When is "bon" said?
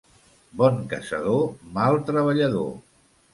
0.61-0.79